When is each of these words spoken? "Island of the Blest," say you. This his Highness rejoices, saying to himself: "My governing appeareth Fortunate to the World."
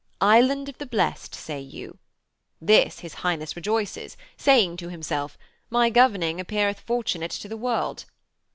"Island 0.19 0.67
of 0.67 0.79
the 0.79 0.87
Blest," 0.87 1.35
say 1.35 1.59
you. 1.61 1.99
This 2.59 3.01
his 3.01 3.13
Highness 3.21 3.55
rejoices, 3.55 4.17
saying 4.35 4.77
to 4.77 4.89
himself: 4.89 5.37
"My 5.69 5.91
governing 5.91 6.39
appeareth 6.39 6.79
Fortunate 6.79 7.29
to 7.29 7.47
the 7.47 7.55
World." 7.55 8.05